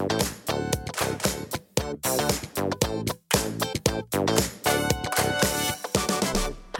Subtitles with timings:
[0.00, 0.06] Hei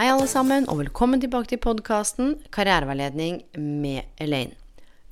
[0.08, 4.56] alle sammen, og velkommen tilbake til podkasten Karriereveiledning med Elaine.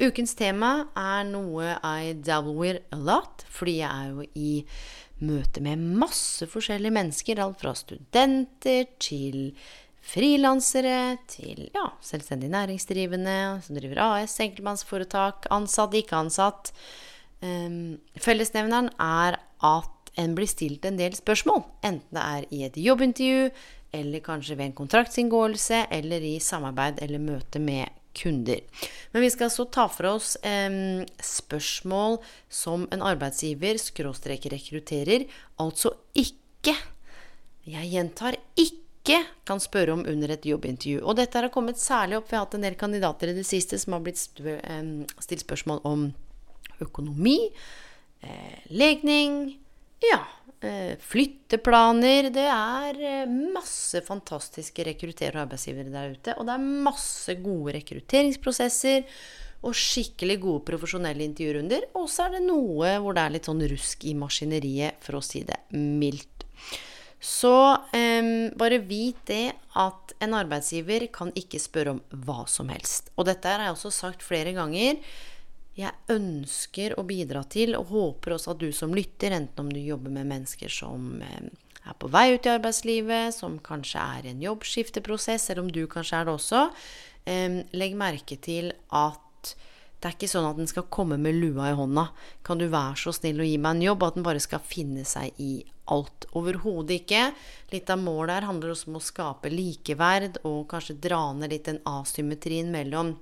[0.00, 4.64] Ukens tema er noe I dabble with a lot, fordi jeg er jo i
[5.20, 7.42] møte med masse forskjellige mennesker.
[7.44, 9.50] Alt fra studenter til
[10.00, 13.36] frilansere til ja, selvstendig næringsdrivende,
[13.66, 16.72] som driver AS, enkeltmannsforetak, ansatt, ikke ansatt.
[17.42, 21.62] Um, fellesnevneren er at en blir stilt en del spørsmål.
[21.86, 23.50] Enten det er i et jobbintervju,
[23.94, 28.60] eller kanskje ved en kontraktsinngåelse, eller i samarbeid eller møte med kunder.
[29.12, 32.18] Men vi skal så ta for oss eh, spørsmål
[32.50, 35.28] som en arbeidsgiver skråstrek rekrutterer,
[35.62, 36.74] altså ikke
[37.68, 41.02] Jeg gjentar ikke kan spørre om under et jobbintervju.
[41.04, 42.30] Og dette har kommet særlig opp.
[42.30, 46.06] Vi har hatt en del kandidater i det siste som har blitt stilt spørsmål om
[46.84, 47.38] økonomi,
[48.22, 49.58] eh, legning,
[50.04, 50.22] ja,
[50.58, 52.32] Eh, flytteplaner.
[52.34, 56.34] Det er eh, masse fantastiske rekrutterere og arbeidsgivere der ute.
[56.34, 59.06] Og det er masse gode rekrutteringsprosesser
[59.62, 61.86] og skikkelig gode profesjonelle intervjurunder.
[61.98, 65.22] Og så er det noe hvor det er litt sånn rusk i maskineriet, for å
[65.22, 66.46] si det mildt.
[67.22, 67.54] Så
[67.94, 73.14] eh, bare vit det at en arbeidsgiver kan ikke spørre om hva som helst.
[73.14, 74.98] Og dette har jeg også sagt flere ganger
[75.78, 79.78] jeg ønsker å bidra til, og håper også at du som lytter, enten om du
[79.78, 81.50] jobber med mennesker som eh,
[81.86, 85.84] er på vei ut i arbeidslivet, som kanskje er i en jobbskifteprosess, eller om du
[85.90, 86.66] kanskje er det også,
[87.30, 89.24] eh, legg merke til at
[89.98, 92.04] det er ikke sånn at den skal komme med lua i hånda.
[92.46, 94.04] Kan du være så snill å gi meg en jobb?
[94.06, 96.28] At den bare skal finne seg i alt.
[96.38, 97.22] Overhodet ikke.
[97.72, 101.66] Litt av målet her handler også om å skape likeverd, og kanskje dra ned litt
[101.66, 103.16] den asymmetrien mellom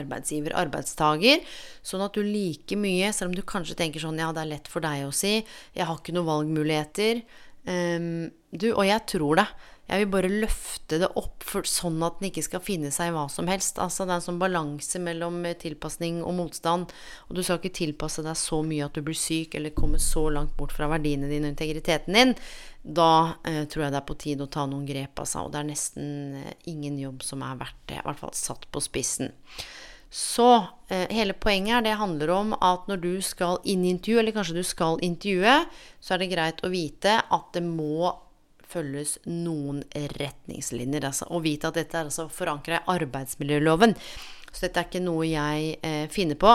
[0.00, 1.44] arbeidsgiver, arbeidstaker,
[1.86, 4.70] sånn at du like mye, selv om du kanskje tenker sånn ja, det er lett
[4.70, 5.38] for deg å si,
[5.76, 7.22] jeg har ikke noen valgmuligheter
[7.68, 9.48] um, Du, og jeg tror det.
[9.84, 13.14] Jeg vil bare løfte det opp for, sånn at den ikke skal finne seg i
[13.14, 13.76] hva som helst.
[13.82, 16.94] Altså Det er en sånn balanse mellom eh, tilpasning og motstand.
[17.28, 20.26] Og du skal ikke tilpasse deg så mye at du blir syk eller kommer så
[20.32, 22.34] langt bort fra verdiene dine og integriteten din.
[22.84, 25.44] Da eh, tror jeg det er på tide å ta noen grep, altså.
[25.44, 28.00] Og det er nesten eh, ingen jobb som er verdt det.
[28.00, 29.34] I hvert fall satt på spissen.
[30.14, 30.48] Så
[30.88, 34.36] eh, hele poenget er det handler om at når du skal inn i intervju, eller
[34.36, 35.56] kanskje du skal intervjue,
[35.98, 38.12] så er det greit å vite at det må
[38.74, 39.82] følges noen
[40.18, 41.08] retningslinjer.
[41.08, 43.96] Altså, og vite at dette er altså forankra i arbeidsmiljøloven.
[44.50, 46.54] Så dette er ikke noe jeg eh, finner på.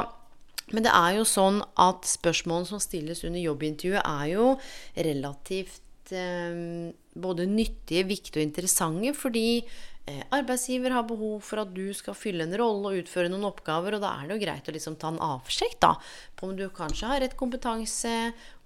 [0.73, 4.49] Men det er jo sånn at spørsmålene som stilles under jobbintervjuet, er jo
[5.09, 9.15] relativt eh, både nyttige, viktige og interessante.
[9.17, 9.47] Fordi
[10.35, 14.03] arbeidsgiver har behov for at du skal fylle en rolle og utføre noen oppgaver, og
[14.03, 15.93] da er det jo greit å liksom ta en avsjekk da,
[16.39, 18.13] på om du kanskje har rett kompetanse,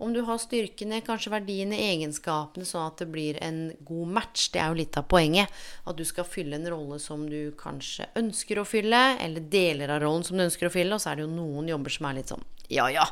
[0.03, 4.49] om du har styrkene, kanskje verdiene, egenskapene, sånn at det blir en god match.
[4.53, 5.63] Det er jo litt av poenget.
[5.87, 10.03] At du skal fylle en rolle som du kanskje ønsker å fylle, eller deler av
[10.03, 12.19] rollen som du ønsker å fylle, og så er det jo noen jobber som er
[12.19, 13.07] litt sånn ja, ja.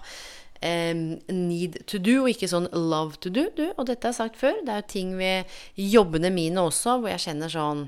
[0.61, 3.47] Need to do, og ikke sånn love to do.
[3.57, 4.61] Du, og dette har sagt før.
[4.61, 7.87] Det er jo ting ved jobbene mine også hvor jeg kjenner sånn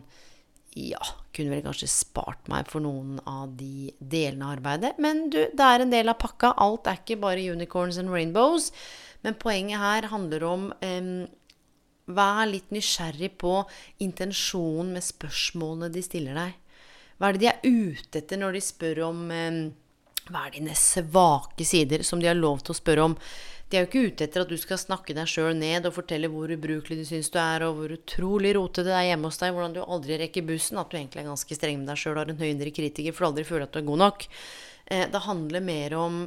[0.75, 1.01] ja,
[1.35, 4.97] kunne vel kanskje spart meg for noen av de delene av arbeidet.
[5.01, 6.53] Men du, det er en del av pakka.
[6.61, 8.71] Alt er ikke bare unicorns and rainbows.
[9.23, 11.15] Men poenget her handler om um,
[12.03, 13.61] Vær litt nysgjerrig på
[14.03, 16.57] intensjonen med spørsmålene de stiller deg.
[17.15, 19.61] Hva er det de er ute etter når de spør om um,
[20.29, 23.17] Hva er dine svake sider, som de har lov til å spørre om?
[23.67, 26.29] De er jo ikke ute etter at du skal snakke deg sjøl ned og fortelle
[26.29, 29.55] hvor ubrukelig du syns du er, og hvor utrolig rotete det er hjemme hos deg,
[29.55, 32.21] hvordan du aldri rekker bussen, at du egentlig er ganske streng med deg sjøl og
[32.21, 34.27] har en høy indre kritiker for du aldri føler at du er god nok.
[34.85, 36.21] Eh, det handler mer om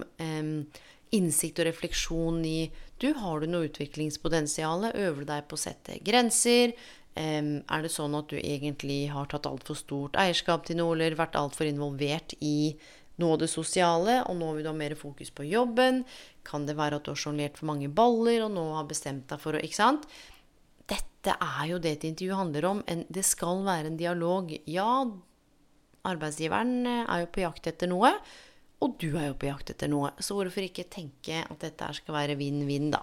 [1.14, 2.58] innsikt og refleksjon i
[2.98, 4.90] du, Har du noe utviklingspotensial?
[4.90, 6.72] Øver du deg på å sette grenser?
[7.16, 11.36] Er det sånn at du egentlig har tatt altfor stort eierskap til noe, eller vært
[11.38, 12.74] altfor involvert i
[13.24, 16.02] av det sosiale, og nå vil du ha mer fokus på jobben.
[16.44, 19.40] Kan det være at du har sjonglert for mange baller og nå har bestemt deg
[19.40, 20.04] for å Ikke sant?
[20.86, 22.82] Dette er jo det et intervju handler om.
[22.86, 24.52] En, det skal være en dialog.
[24.70, 25.06] Ja,
[26.06, 28.12] arbeidsgiveren er jo på jakt etter noe.
[28.84, 32.16] Og du er jo på jakt etter noe, så hvorfor ikke tenke at dette skal
[32.18, 33.00] være vinn-vinn, da.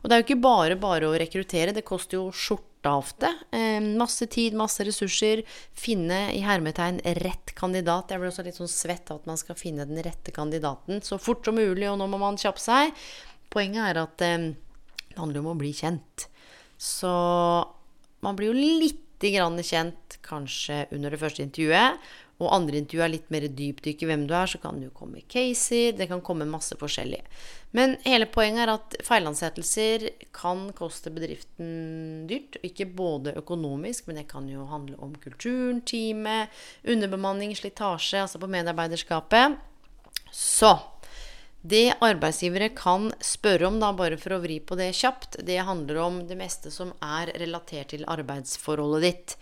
[0.00, 3.28] Og det er jo ikke bare bare å rekruttere, det koster jo skjorta ofte.
[3.52, 5.44] Eh, masse tid, masse ressurser.
[5.76, 8.08] Finne i hermetegn rett kandidat.
[8.08, 11.20] Jeg blir også litt sånn svett av at man skal finne den rette kandidaten så
[11.20, 12.96] fort som mulig, og nå må man kjappe seg.
[13.52, 14.50] Poenget er at eh,
[15.12, 16.30] det handler om å bli kjent.
[16.80, 17.12] Så
[18.24, 22.00] man blir jo lite grann kjent kanskje under det første intervjuet
[22.40, 24.94] og andre intervju er litt mer dypdykk i hvem du er, så kan det jo
[24.96, 27.20] komme caser, det kan komme masse forskjellig.
[27.76, 32.58] Men hele poenget er at feilansettelser kan koste bedriften dyrt.
[32.66, 36.52] Ikke både økonomisk, men det kan jo handle om kulturen, teamet,
[36.82, 39.60] underbemanning, slitasje, altså på medarbeiderskapet.
[40.32, 40.74] Så
[41.62, 46.00] det arbeidsgivere kan spørre om, da, bare for å vri på det kjapt, det handler
[46.02, 49.36] om det meste som er relatert til arbeidsforholdet ditt.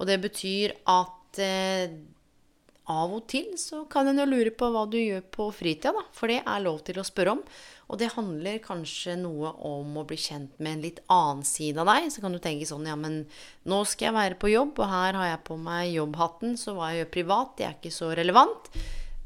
[0.00, 1.92] Og det betyr at eh,
[2.92, 6.04] av og til så kan en jo lure på hva du gjør på fritida, da.
[6.14, 7.40] For det er lov til å spørre om.
[7.86, 11.90] Og det handler kanskje noe om å bli kjent med en litt annen side av
[11.90, 12.08] deg.
[12.14, 13.24] Så kan du tenke sånn, ja, men
[13.66, 16.92] nå skal jeg være på jobb, og her har jeg på meg jobbhatten, så hva
[16.92, 18.70] jeg gjør privat, det er ikke så relevant.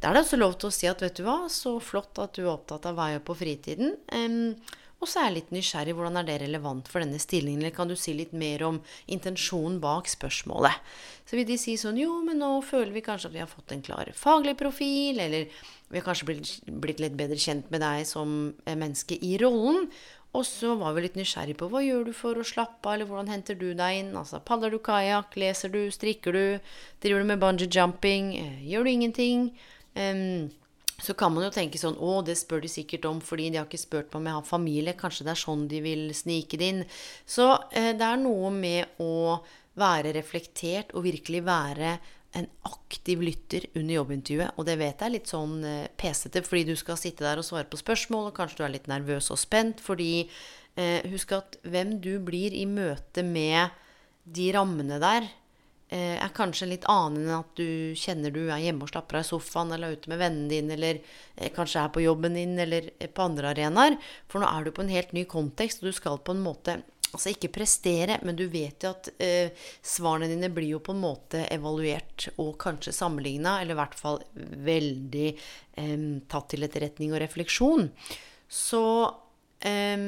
[0.00, 2.36] Da er det også lov til å si at vet du hva, så flott at
[2.36, 3.96] du er opptatt av hva jeg gjør på fritiden.
[4.16, 4.54] Um,
[5.00, 5.94] og så er jeg litt nysgjerrig.
[5.96, 7.62] Hvordan er det relevant for denne stillingen?
[7.62, 10.76] Eller kan du si litt mer om intensjonen bak spørsmålet?
[11.24, 13.72] Så vil de si sånn Jo, men nå føler vi kanskje at vi har fått
[13.72, 15.22] en klar faglig profil.
[15.24, 15.48] Eller
[15.88, 19.88] vi har kanskje blitt, blitt litt bedre kjent med deg som menneske i rollen.
[20.36, 23.08] Og så var vi litt nysgjerrig på hva gjør du for å slappe av, eller
[23.08, 24.12] hvordan henter du deg inn?
[24.14, 25.34] Altså, Padler du kajakk?
[25.40, 25.80] Leser du?
[25.90, 26.44] Strikker du?
[27.02, 28.34] Driver du med bungee jumping?
[28.38, 29.48] Eh, gjør du ingenting?
[29.96, 30.52] Um,
[31.02, 33.68] så kan man jo tenke sånn Å, det spør de sikkert om fordi de har
[33.68, 34.96] ikke spurt meg om jeg har familie.
[34.98, 36.84] Kanskje det er sånn de vil snike det inn.
[37.28, 39.40] Så eh, det er noe med å
[39.80, 41.98] være reflektert og virkelig være
[42.38, 44.54] en aktiv lytter under jobbintervjuet.
[44.56, 47.46] Og det vet jeg er litt sånn eh, pesete, fordi du skal sitte der og
[47.46, 49.82] svare på spørsmål, og kanskje du er litt nervøs og spent.
[49.82, 53.74] Fordi eh, husk at hvem du blir i møte med
[54.30, 55.26] de rammene der,
[55.96, 59.30] er kanskje litt annen enn at du kjenner du er hjemme og slapper av i
[59.30, 62.92] sofaen, eller er ute med vennen din, eller eh, kanskje er på jobben din, eller
[63.10, 63.98] på andre arenaer.
[64.30, 66.80] For nå er du på en helt ny kontekst, og du skal på en måte
[67.10, 71.00] Altså ikke prestere, men du vet jo at eh, svarene dine blir jo på en
[71.02, 74.20] måte evaluert og kanskje sammenligna, eller i hvert fall
[74.68, 77.88] veldig eh, tatt til etterretning og refleksjon.
[78.46, 78.84] Så
[79.58, 80.06] eh,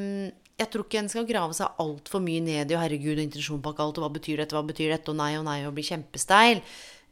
[0.60, 3.78] jeg tror ikke en skal grave seg altfor mye ned i 'herregud, og intensjon bak
[3.78, 6.62] alt', og 'hva betyr dette', 'hva betyr dette', og 'nei og nei', og bli kjempesteil.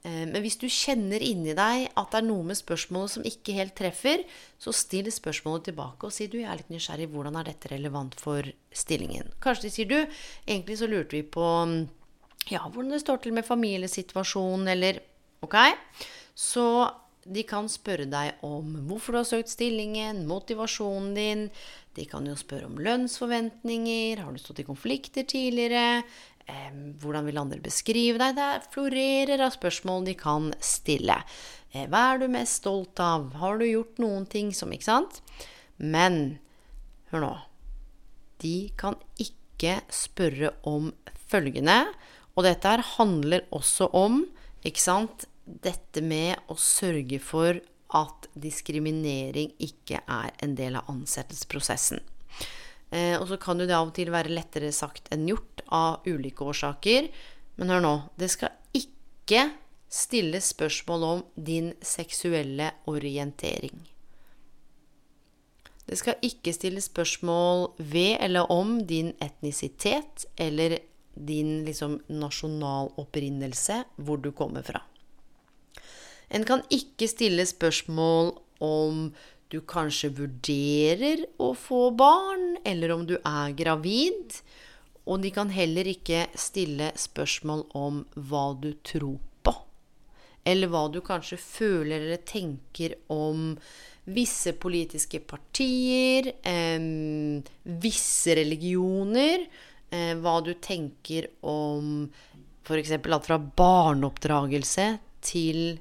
[0.04, 3.52] Eh, men hvis du kjenner inni deg at det er noe med spørsmålet som ikke
[3.52, 4.24] helt treffer,
[4.58, 8.14] så still spørsmålet tilbake og si du, jeg er litt nysgjerrig, hvordan er dette relevant
[8.14, 8.42] for
[8.72, 9.28] stillingen?
[9.40, 10.06] Kanskje de sier du,
[10.46, 11.44] egentlig så lurte vi på
[12.48, 15.00] ja, hvordan det står til med familiesituasjonen, eller
[15.40, 15.56] Ok?
[16.34, 16.64] Så
[17.24, 21.46] de kan spørre deg om hvorfor du har søkt stillingen, motivasjonen din.
[21.98, 24.22] De kan jo spørre om lønnsforventninger.
[24.22, 26.02] Har du stått i konflikter tidligere?
[27.02, 28.36] Hvordan vil andre beskrive deg?
[28.38, 31.18] Det florerer av spørsmål de kan stille.
[31.70, 33.30] Eh, hva er du mest stolt av?
[33.38, 35.20] Har du gjort noen ting som Ikke sant?
[35.78, 36.38] Men
[37.10, 37.34] hør nå.
[38.42, 40.90] De kan ikke spørre om
[41.30, 41.84] følgende.
[42.34, 44.24] Og dette her handler også om
[44.66, 47.58] ikke sant, dette med å sørge for
[47.96, 52.02] at diskriminering ikke er en del av ansettelsesprosessen.
[52.90, 56.06] Eh, og så kan jo det av og til være lettere sagt enn gjort av
[56.08, 57.10] ulike årsaker.
[57.58, 59.50] Men hør nå, det skal ikke
[59.90, 63.78] stilles spørsmål om din seksuelle orientering.
[65.90, 70.78] Det skal ikke stilles spørsmål ved eller om din etnisitet eller
[71.14, 74.84] din liksom, nasjonal opprinnelse, hvor du kommer fra.
[76.30, 79.10] En kan ikke stille spørsmål om
[79.50, 84.36] du kanskje vurderer å få barn, eller om du er gravid.
[85.10, 89.56] Og de kan heller ikke stille spørsmål om hva du tror på.
[90.46, 93.56] Eller hva du kanskje føler eller tenker om
[94.10, 97.42] visse politiske partier, eh,
[97.82, 99.48] visse religioner.
[99.90, 102.06] Eh, hva du tenker om
[102.62, 102.92] f.eks.
[103.02, 104.92] alt fra barneoppdragelse
[105.26, 105.80] til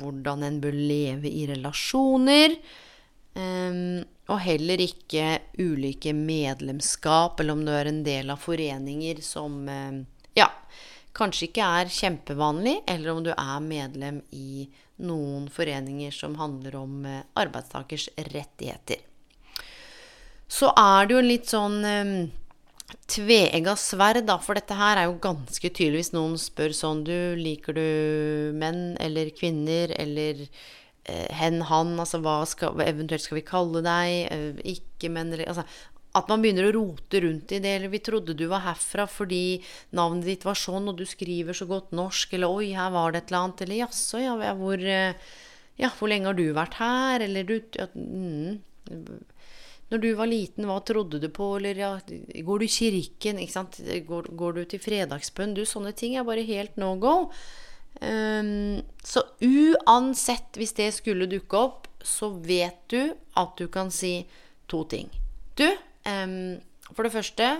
[0.00, 2.56] hvordan en bør leve i relasjoner.
[3.34, 9.62] Um, og heller ikke ulike medlemskap, eller om du er en del av foreninger som
[9.66, 10.00] um,
[10.38, 10.48] ja,
[11.16, 14.66] kanskje ikke er kjempevanlig, eller om du er medlem i
[15.06, 19.02] noen foreninger som handler om uh, arbeidstakers rettigheter.
[20.50, 22.14] Så er det jo litt sånn um,
[23.10, 27.16] tveegga sverd, da, for dette her er jo ganske tydelig hvis noen spør sånn Du,
[27.38, 27.86] liker du
[28.58, 34.16] menn eller kvinner eller eh, hen, han, altså hva skal, eventuelt skal vi kalle deg,
[34.30, 35.66] eh, ikke menn eller altså,
[36.18, 39.62] at man begynner å rote rundt i det, eller 'vi trodde du var herfra fordi
[39.94, 43.22] navnet ditt var sånn, og du skriver så godt norsk', eller 'oi, her var det
[43.22, 45.14] et eller annet', eller 'jaså, ja, hvor, eh,
[45.78, 48.58] ja, hvor lenge har du vært her', eller du ja, mm,
[49.90, 51.48] når du var liten, hva trodde du på?
[51.58, 51.90] Eller ja,
[52.46, 53.40] går du i kirken?
[53.42, 53.80] Ikke sant?
[54.06, 55.56] Går, går du til fredagsbønn?
[55.56, 57.16] Du, sånne ting er bare helt no go.
[57.98, 63.00] Um, så uansett, hvis det skulle dukke opp, så vet du
[63.36, 64.20] at du kan si
[64.70, 65.10] to ting.
[65.58, 65.66] Du,
[66.06, 66.60] um,
[66.94, 67.50] for det første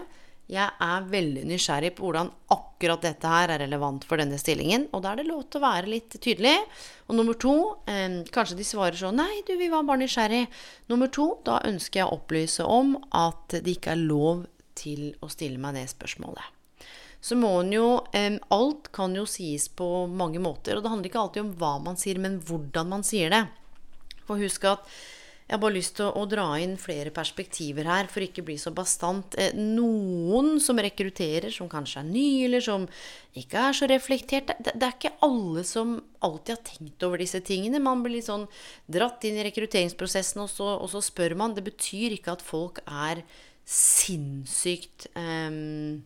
[0.50, 4.88] jeg er veldig nysgjerrig på hvordan akkurat dette her er relevant for denne stillingen.
[4.97, 6.57] Og da er det lov til å være litt tydelig.
[7.07, 10.49] Og nummer to, eh, kanskje de svarer sånn Nei, du, vi var bare nysgjerrig.
[10.90, 15.30] Nummer to, da ønsker jeg å opplyse om at det ikke er lov til å
[15.30, 16.57] stille meg det spørsmålet.
[17.21, 20.76] Så må en jo eh, Alt kan jo sies på mange måter.
[20.76, 23.45] Og det handler ikke alltid om hva man sier, men hvordan man sier det.
[24.26, 24.88] For husk at
[25.50, 28.71] jeg har bare lyst til å, dra inn flere perspektiver her, for ikke bli så
[28.71, 29.35] bastant.
[29.35, 32.85] Eh, noen som rekrutterer, som kanskje er nye, eller som
[33.35, 37.42] ikke er så reflektert det, det, er ikke alle som alltid har tenkt over disse
[37.42, 37.83] tingene.
[37.83, 38.47] Man blir litt sånn
[38.87, 41.59] dratt inn i rekrutteringsprosessen, og så, og så spør man.
[41.59, 43.25] Det betyr ikke at folk er
[43.66, 45.99] sinnssykt um,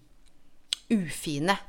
[0.89, 1.61] ufine.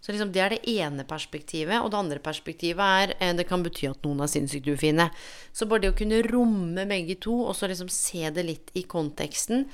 [0.00, 1.82] Så liksom det er det ene perspektivet.
[1.82, 5.10] Og det andre perspektivet er eh, det kan bety at noen er sinnssykt ufine.
[5.52, 8.86] Så bare det å kunne romme begge to, og så liksom se det litt i
[8.88, 9.68] konteksten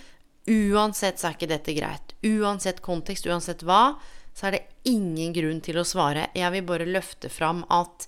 [0.46, 2.14] Uansett så er ikke dette greit.
[2.22, 3.96] Uansett kontekst, uansett hva,
[4.36, 6.28] så er det ingen grunn til å svare.
[6.38, 8.06] Jeg vil bare løfte fram at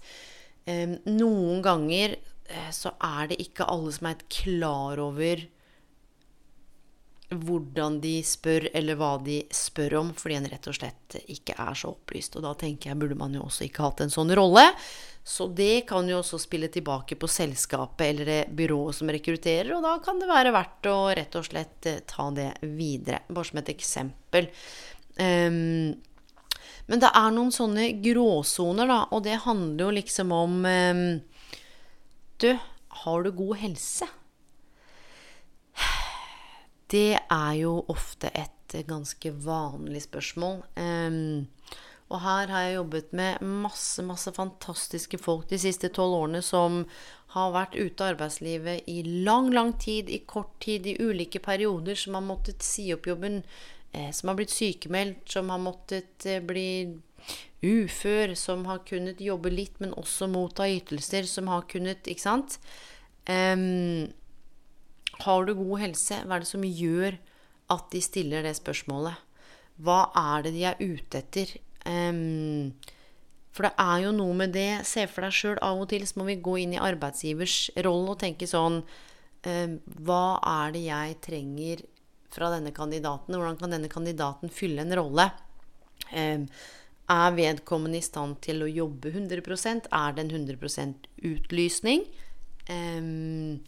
[0.71, 5.43] eh, noen ganger eh, så er det ikke alle som er klar over
[7.29, 11.77] hvordan de spør, eller hva de spør om, fordi en rett og slett ikke er
[11.77, 12.39] så opplyst.
[12.39, 14.65] Og da tenker jeg burde man jo også ikke hatt en sånn rolle.
[15.29, 19.85] Så det kan jo også spille tilbake på selskapet eller det byrået som rekrutterer, og
[19.85, 23.21] da kan det være verdt å rett og slett eh, ta det videre.
[23.29, 24.49] Bare som et eksempel.
[25.21, 25.93] Um,
[26.89, 31.03] men det er noen sånne gråsoner, da, og det handler jo liksom om um,
[32.41, 32.55] Du,
[33.03, 34.09] har du god helse?
[36.88, 40.62] Det er jo ofte et ganske vanlig spørsmål.
[40.76, 41.47] Um,
[42.09, 46.85] og her har jeg jobbet med masse, masse fantastiske folk de siste tolv årene som
[47.35, 51.99] har vært ute av arbeidslivet i lang, lang tid, i kort tid, i ulike perioder,
[52.00, 53.42] som har måttet si opp jobben,
[53.92, 56.97] eh, som har blitt sykemeldt, som har måttet eh, bli
[57.61, 62.57] ufør, som har kunnet jobbe litt, men også motta ytelser, som har kunnet Ikke sant?
[63.28, 64.09] Um,
[65.25, 66.21] har du god helse?
[66.25, 67.19] Hva er det som gjør
[67.75, 69.19] at de stiller det spørsmålet?
[69.83, 71.53] Hva er det de er ute etter?
[71.87, 72.75] Um,
[73.55, 74.71] for det er jo noe med det.
[74.87, 78.15] Se for deg sjøl, av og til så må vi gå inn i arbeidsgivers rolle
[78.15, 80.25] og tenke sånn um, Hva
[80.63, 81.85] er det jeg trenger
[82.35, 83.35] fra denne kandidaten?
[83.35, 85.31] Hvordan kan denne kandidaten fylle en rolle?
[86.13, 86.47] Um,
[87.09, 92.05] er vedkommende i stand til å jobbe 100% Er det en 100 utlysning?
[92.69, 93.65] Um,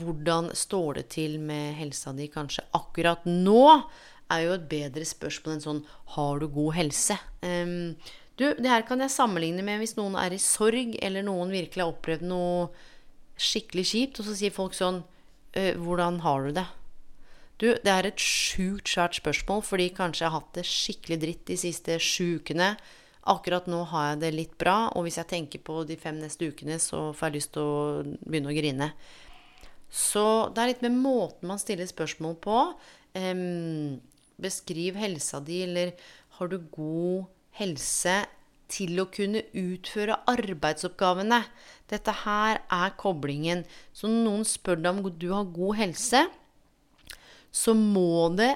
[0.00, 3.64] hvordan står det til med helsa di kanskje akkurat nå,
[4.32, 5.80] er jo et bedre spørsmål enn sånn
[6.14, 7.18] Har du god helse?
[7.44, 7.96] Um,
[8.40, 11.84] du, det her kan jeg sammenligne med hvis noen er i sorg, eller noen virkelig
[11.84, 12.70] har opplevd noe
[13.36, 15.02] skikkelig kjipt, og så sier folk sånn
[15.58, 16.64] «Øh, Hvordan har du det?
[17.60, 21.44] Du, det er et sjukt svært spørsmål, fordi kanskje jeg har hatt det skikkelig dritt
[21.50, 22.72] de siste sju ukene.
[23.30, 26.48] Akkurat nå har jeg det litt bra, og hvis jeg tenker på de fem neste
[26.50, 27.84] ukene, så får jeg lyst til å
[28.24, 28.88] begynne å grine.
[29.92, 32.58] Så det er litt med måten man stiller spørsmål på.
[33.12, 34.00] Um,
[34.40, 35.92] beskriv helsa di, eller
[36.38, 37.28] har du god
[37.60, 38.22] helse
[38.72, 41.42] til å kunne utføre arbeidsoppgavene?
[41.92, 43.66] Dette her er koblingen.
[43.92, 46.24] Så når noen spør deg om du har god helse,
[47.52, 48.54] så må det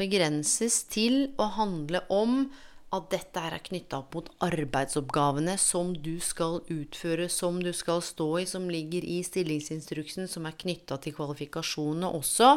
[0.00, 2.46] begrenses til å handle om
[2.90, 8.28] at dette er knytta opp mot arbeidsoppgavene som du skal utføre, som du skal stå
[8.42, 12.56] i, som ligger i stillingsinstruksen, som er knytta til kvalifikasjonene også,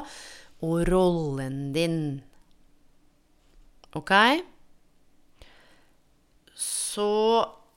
[0.66, 2.00] og rollen din.
[3.94, 4.14] Ok?
[6.58, 7.10] Så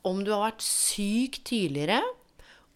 [0.07, 2.01] om du har vært syk tidligere,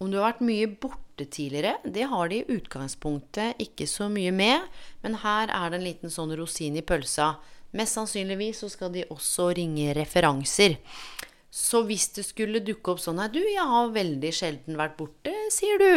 [0.00, 4.32] om du har vært mye borte tidligere, det har de i utgangspunktet ikke så mye
[4.34, 4.68] med,
[5.04, 7.34] men her er det en liten sånn rosin i pølsa.
[7.76, 10.78] Mest sannsynligvis så skal de også ringe referanser.
[11.50, 15.34] Så hvis det skulle dukke opp sånn Nei, du, jeg har veldig sjelden vært borte,
[15.54, 15.94] sier du.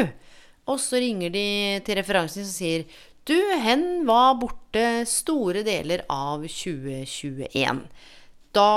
[0.69, 1.47] Og så ringer de
[1.85, 2.85] til referansen og sier
[3.27, 7.83] Du, hen var borte store deler av 2021.
[8.53, 8.69] Da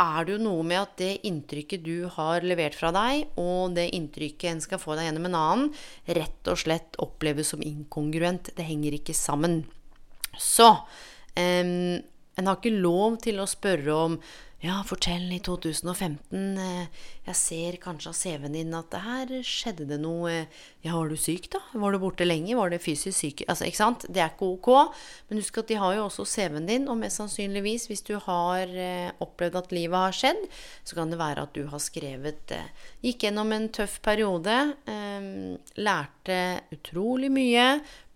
[0.00, 3.90] er det jo noe med at det inntrykket du har levert fra deg, og det
[3.96, 5.72] inntrykket en skal få deg gjennom en annen,
[6.16, 8.52] rett og slett oppleves som inkongruent.
[8.56, 9.60] Det henger ikke sammen.
[10.38, 11.98] Så um,
[12.38, 14.18] en har ikke lov til å spørre om
[14.62, 16.58] ja, fortell i 2015.
[16.58, 20.40] Eh, jeg ser kanskje av CV-en din at her skjedde det noe
[20.88, 21.60] Ja, var du syk, da?
[21.76, 22.56] Var du borte lenge?
[22.56, 23.44] Var det fysisk syk?
[23.46, 24.06] Altså, ikke sant?
[24.08, 24.96] Det er ikke ok.
[25.28, 28.72] Men husk at de har jo også CV-en din, og mest sannsynligvis, hvis du har
[28.72, 30.42] eh, opplevd at livet har skjedd,
[30.88, 34.54] så kan det være at du har skrevet eh, Gikk gjennom en tøff periode,
[35.78, 36.38] lærte
[36.74, 37.66] utrolig mye,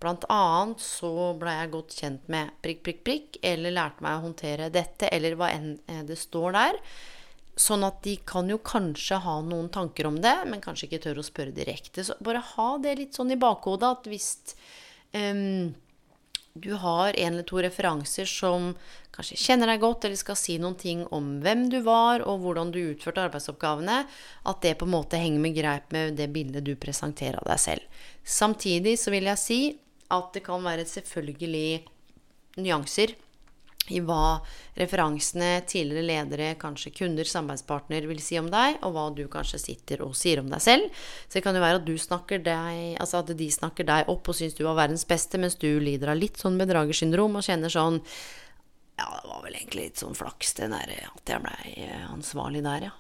[0.03, 4.25] Blant annet så ble jeg godt kjent med prikk, prikk, prikk, eller lærte meg å
[4.25, 6.81] håndtere dette, eller hva enn eh, det står der.
[7.59, 11.21] Sånn at de kan jo kanskje ha noen tanker om det, men kanskje ikke tør
[11.21, 12.05] å spørre direkte.
[12.05, 14.31] Så bare ha det litt sånn i bakhodet at hvis
[15.13, 15.75] um,
[16.55, 18.73] du har en eller to referanser som
[19.13, 22.73] kanskje kjenner deg godt, eller skal si noen ting om hvem du var, og hvordan
[22.73, 24.03] du utførte arbeidsoppgavene,
[24.49, 27.61] at det på en måte henger med greip med det bildet du presenterer av deg
[27.61, 28.01] selv.
[28.25, 29.61] Samtidig så vil jeg si
[30.13, 31.85] at det kan være selvfølgelig
[32.61, 33.17] nyanser
[33.91, 34.39] i hva
[34.79, 40.05] referansene, tidligere ledere, kanskje kunder, samarbeidspartner vil si om deg, og hva du kanskje sitter
[40.07, 41.03] og sier om deg selv.
[41.27, 44.31] Så det kan jo være at, du snakker deg, altså at de snakker deg opp
[44.31, 47.73] og syns du var verdens beste, mens du lider av litt sånn bedragersyndrom og kjenner
[47.73, 48.01] sånn
[49.01, 52.91] Ja, det var vel egentlig litt sånn flaks det der at jeg blei ansvarlig der,
[52.91, 52.97] ja.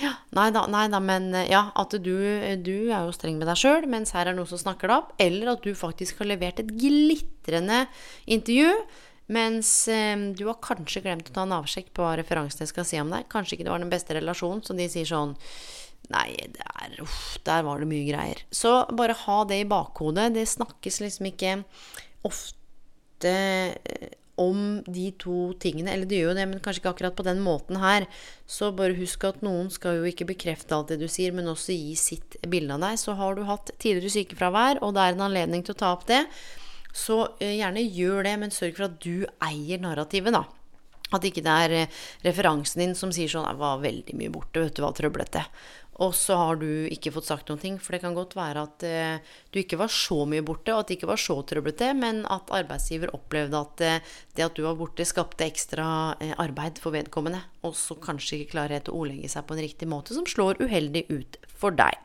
[0.00, 2.14] Ja, nei da, nei da, men eh, ja, at du,
[2.64, 5.10] du er jo streng med deg sjøl, mens her er noen som snakker det opp.
[5.20, 7.84] Eller at du faktisk har levert et glitrende
[8.24, 8.72] intervju,
[9.30, 13.00] mens eh, du har kanskje glemt å ta en avsjekk på hva referansene skal si
[13.00, 13.28] om deg.
[13.32, 15.36] Kanskje ikke det var den beste relasjonen, så de sier sånn
[16.12, 18.40] Nei, der, uff, der var det mye greier.
[18.52, 20.32] Så bare ha det i bakhodet.
[20.34, 21.54] Det snakkes liksom ikke
[22.26, 24.10] ofte eh,
[24.40, 25.92] om de to tingene.
[25.92, 28.08] Eller det gjør jo det, men kanskje ikke akkurat på den måten her.
[28.50, 31.76] Så bare husk at noen skal jo ikke bekrefte alt det du sier, men også
[31.76, 32.98] gi sitt bilde av deg.
[33.00, 36.08] Så har du hatt tidligere sykefravær, og det er en anledning til å ta opp
[36.10, 36.24] det,
[36.92, 40.44] så eh, gjerne gjør det, men sørg for at du eier narrativet, da.
[41.12, 44.60] At ikke det er eh, referansen din som sier sånn 'Jeg var veldig mye borte,
[44.60, 45.44] vet du hva, trøblete'.
[46.00, 47.74] Og så har du ikke fått sagt noen ting.
[47.82, 50.88] For det kan godt være at eh, du ikke var så mye borte, og at
[50.88, 54.78] det ikke var så trøblete, men at arbeidsgiver opplevde at eh, det at du var
[54.80, 57.42] borte, skapte ekstra eh, arbeid for vedkommende.
[57.68, 61.06] Og så kanskje ikke klarer å ordlegge seg på en riktig måte, som slår uheldig
[61.12, 62.00] ut for deg.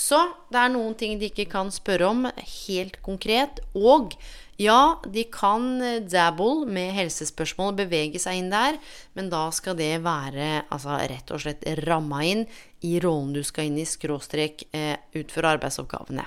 [0.00, 0.20] Så
[0.52, 3.60] det er noen ting de ikke kan spørre om helt konkret.
[3.76, 4.14] Og
[4.60, 8.78] ja, de kan dabble med helsespørsmål, bevege seg inn der,
[9.16, 12.46] men da skal det være altså, rett og slett ramma inn
[12.84, 16.24] i rollen du skal inn i, skråstrek eh, utføre arbeidsoppgavene.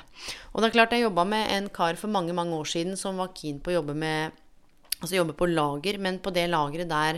[0.53, 3.21] Og det er klart jeg jobba med en kar for mange, mange år siden som
[3.21, 4.39] var keen på å jobbe med
[5.03, 7.17] Altså jobbe på lager, men på det lageret der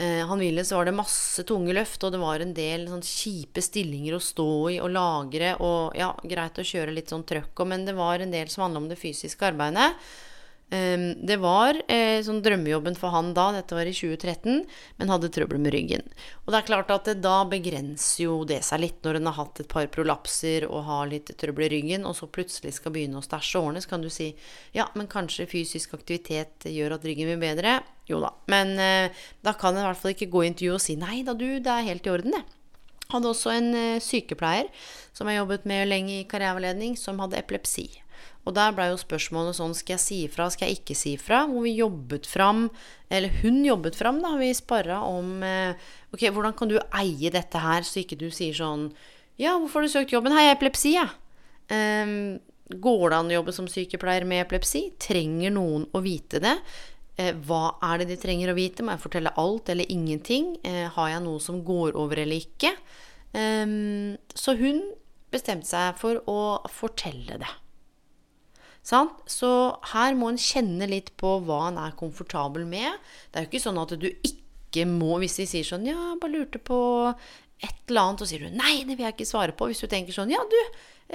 [0.00, 3.60] han ville, så var det masse tunge løft, og det var en del sånn kjipe
[3.60, 5.50] stillinger å stå i og lagre.
[5.60, 8.80] Og ja, greit å kjøre litt sånn trøkk, men det var en del som handla
[8.80, 9.92] om det fysiske arbeidet.
[10.72, 14.62] Um, det var eh, sånn drømmejobben for han da, dette var i 2013,
[14.96, 16.06] men hadde trøbbel med ryggen.
[16.46, 19.36] Og det er klart at det, da begrenser jo det seg litt når en har
[19.36, 23.20] hatt et par prolapser og har litt trøbbel i ryggen, og så plutselig skal begynne
[23.20, 24.30] å stæsje årene, så kan du si
[24.72, 27.82] ja, men kanskje fysisk aktivitet gjør at ryggen blir bedre.
[28.08, 28.32] Jo da.
[28.48, 31.20] Men eh, da kan en i hvert fall ikke gå i intervju og si nei
[31.26, 32.42] da, du, det er helt i orden, det.
[33.12, 34.72] Hadde også en eh, sykepleier
[35.12, 37.90] som jeg jobbet med lenge i karriereveiledning, som hadde epilepsi.
[38.42, 41.44] Og der blei jo spørsmålet sånn Skal jeg si ifra, skal jeg ikke si ifra?
[41.50, 42.66] Hvor vi jobbet fram,
[43.12, 44.34] eller hun jobbet fram, da.
[44.40, 45.74] Vi sparra om eh,
[46.14, 48.88] Ok, hvordan kan du eie dette her, så ikke du sier sånn
[49.40, 50.34] Ja, hvorfor har du søkt jobben?
[50.34, 51.10] Hei, jeg har epilepsi, jeg.
[51.10, 51.18] Ja.
[51.72, 52.40] Um,
[52.82, 54.86] går det an å jobbe som sykepleier med epilepsi?
[55.00, 56.56] Trenger noen å vite det?
[57.20, 58.84] Eh, hva er det de trenger å vite?
[58.84, 60.54] Må jeg fortelle alt eller ingenting?
[60.64, 62.74] Eh, har jeg noe som går over eller ikke?
[63.32, 64.82] Um, så hun
[65.32, 66.40] bestemte seg for å
[66.72, 67.52] fortelle det.
[68.82, 69.22] Sant?
[69.30, 69.48] Så
[69.92, 72.98] her må en kjenne litt på hva en er komfortabel med.
[73.30, 76.32] Det er jo ikke sånn at du ikke må Hvis de sier sånn Ja, bare
[76.32, 76.78] lurte på
[77.62, 79.68] et eller annet, og sier du nei, det vil jeg ikke svare på.
[79.70, 80.58] Hvis du tenker sånn ja, du,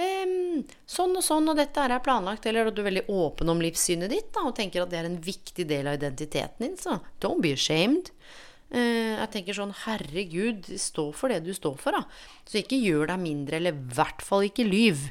[0.00, 0.34] eh,
[0.88, 3.60] sånn og sånn, og dette er jeg planlagt, eller at du er veldig åpen om
[3.60, 7.00] livssynet ditt da, og tenker at det er en viktig del av identiteten din, så
[7.20, 8.12] don't be ashamed.
[8.68, 12.04] Uh, jeg tenker sånn Herregud, stå for det du står for, da.
[12.48, 15.08] Så ikke gjør deg mindre, eller i hvert fall ikke lyv.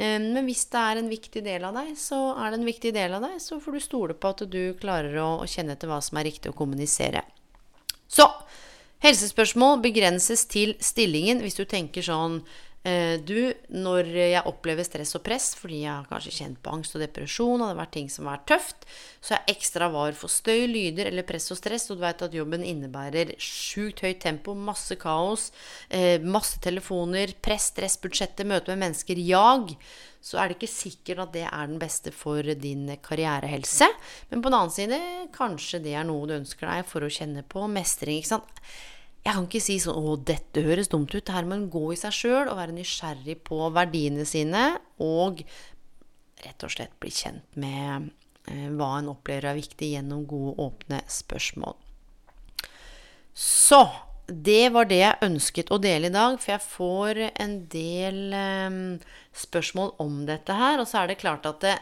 [0.00, 3.12] Men hvis det er en viktig del av deg, så er det en viktig del
[3.18, 3.36] av deg.
[3.44, 6.50] Så får du stole på at du klarer å, kjenne etter hva som er riktig
[6.50, 7.22] å kommunisere.
[8.10, 8.26] Så
[9.04, 12.40] helsespørsmål begrenses til stillingen hvis du tenker sånn
[12.82, 17.04] du, når jeg opplever stress og press fordi jeg har kanskje kjent på angst og
[17.04, 18.86] depresjon, og det har vært ting som har vært tøft,
[19.22, 21.86] så er jeg ekstra var for støy, lyder eller press og stress.
[21.90, 25.50] Og du vet at jobben innebærer sjukt høyt tempo, masse kaos,
[25.94, 29.76] eh, masse telefoner, press, stress, budsjettet, møte med mennesker, jag.
[30.22, 33.88] Så er det ikke sikkert at det er den beste for din karrierehelse.
[34.30, 35.00] Men på den annen side,
[35.34, 38.22] kanskje det er noe du ønsker deg for å kjenne på mestring.
[38.22, 38.62] ikke sant?
[39.22, 41.30] Jeg kan ikke si sånn 'Å, dette høres dumt ut'.
[41.30, 44.80] Her må en gå i seg sjøl og være nysgjerrig på verdiene sine.
[44.98, 45.44] Og
[46.42, 48.10] rett og slett bli kjent med
[48.50, 51.78] eh, hva en opplever er viktig gjennom gode, åpne spørsmål.
[53.34, 53.86] Så
[54.32, 58.76] det var det jeg ønsket å dele i dag, for jeg får en del eh,
[59.36, 60.80] spørsmål om dette her.
[60.80, 61.74] Og så er det klart at det,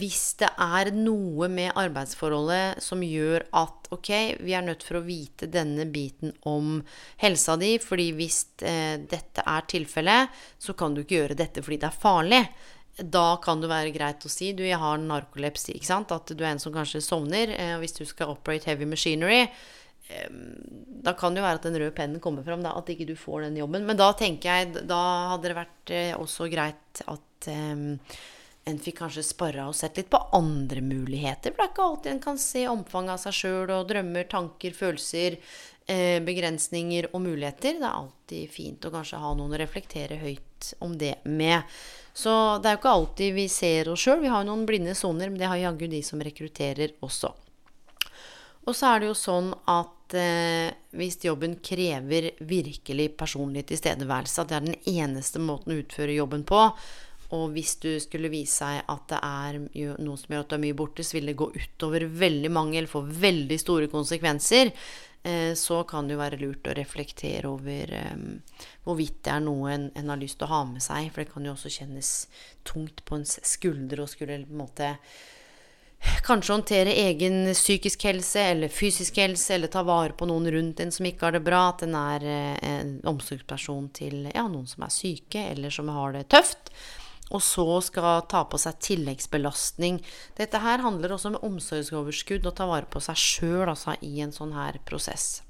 [0.00, 4.10] hvis det er noe med arbeidsforholdet som gjør at ok,
[4.40, 6.78] vi er nødt for å vite denne biten om
[7.22, 11.82] helsa di, fordi hvis eh, dette er tilfellet, så kan du ikke gjøre dette fordi
[11.82, 12.44] det er farlig.
[13.00, 15.76] Da kan det være greit å si du, jeg har narkolepsi.
[15.76, 16.14] ikke sant?
[16.14, 17.54] At du er en som kanskje sovner.
[17.56, 19.44] Eh, hvis du skal operate heavy machinery,
[21.00, 23.14] da kan det jo være at den røde pennen kommer fram, da, at ikke du
[23.18, 23.86] får den jobben.
[23.88, 25.00] Men da tenker jeg, da
[25.32, 27.86] hadde det vært eh, også greit at um,
[28.68, 31.54] en fikk kanskje sparra og sett litt på andre muligheter.
[31.54, 34.76] For det er ikke alltid en kan se omfanget av seg sjøl og drømmer, tanker,
[34.76, 35.38] følelser,
[35.88, 37.80] eh, begrensninger og muligheter.
[37.80, 41.64] Det er alltid fint å kanskje ha noen å reflektere høyt om det med.
[42.12, 44.20] Så det er jo ikke alltid vi ser oss sjøl.
[44.20, 47.32] Vi har jo noen blinde soner, men det har jaggu de som rekrutterer også.
[48.70, 54.52] Og så er det jo sånn at eh, hvis jobben krever virkelig personlig tilstedeværelse, at
[54.52, 56.60] det er den eneste måten å utføre jobben på,
[57.34, 59.58] og hvis du skulle vise seg at det er
[60.02, 62.78] noe som gjør at du er mye borte, så vil det gå utover veldig mange,
[62.78, 64.72] eller få veldig store konsekvenser,
[65.22, 69.74] eh, så kan det jo være lurt å reflektere over eh, hvorvidt det er noe
[69.74, 71.10] en, en, har lyst til å ha med seg.
[71.10, 72.14] For det kan jo også kjennes
[72.66, 74.94] tungt på ens skuldre å skulle på en måte
[76.24, 80.92] kanskje håndtere egen psykisk helse eller fysisk helse, eller ta vare på noen rundt en
[80.94, 84.86] som ikke har det bra, at en er eh, en omsorgsperson til ja, noen som
[84.86, 86.72] er syke, eller som har det tøft.
[87.30, 90.00] Og så skal ta på seg tilleggsbelastning.
[90.38, 94.34] Dette her handler også om omsorgsoverskudd og ta vare på seg sjøl altså, i en
[94.34, 95.44] sånn her prosess.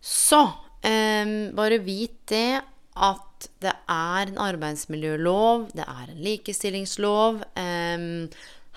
[0.00, 0.44] Så
[0.86, 2.60] eh, bare vit det
[3.00, 3.26] at
[3.62, 7.42] det er en arbeidsmiljølov, det er en likestillingslov.
[7.58, 8.08] Eh,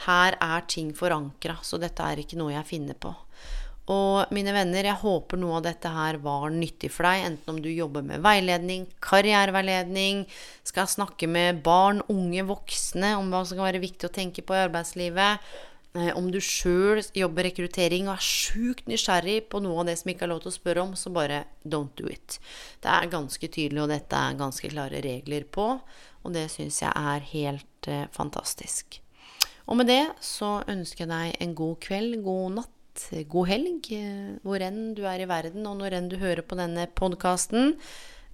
[0.07, 3.13] her er ting forankra, så dette er ikke noe jeg finner på.
[3.91, 7.59] Og mine venner, jeg håper noe av dette her var nyttig for deg, enten om
[7.59, 10.23] du jobber med veiledning, karriereveiledning,
[10.63, 14.55] skal snakke med barn, unge, voksne om hva som kan være viktig å tenke på
[14.55, 15.51] i arbeidslivet,
[15.99, 20.15] eh, om du sjøl jobber rekruttering og er sjukt nysgjerrig på noe av det som
[20.15, 22.39] ikke er lov til å spørre om, så bare don't do it.
[22.79, 25.73] Det er ganske tydelig, og dette er ganske klare regler på,
[26.23, 29.02] og det syns jeg er helt eh, fantastisk.
[29.67, 34.33] Og med det så ønsker jeg deg en god kveld, god natt, god helg, eh,
[34.43, 37.77] hvor enn du er i verden, og når enn du hører på denne podkasten.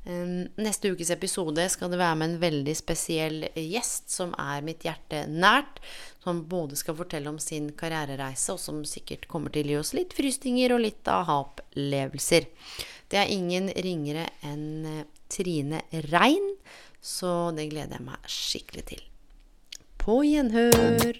[0.10, 5.26] Neste ukes episode skal det være med en veldig spesiell gjest som er mitt hjerte
[5.28, 5.82] nært.
[6.24, 9.94] Som både skal fortelle om sin karrierereise, og som sikkert kommer til å gi oss
[9.98, 12.50] litt frysninger og litt aha-opplevelser.
[13.10, 16.56] Det er ingen ringere enn eh, Trine Rein,
[17.02, 19.09] så det gleder jeg meg skikkelig til.
[20.00, 21.20] På gjenhør.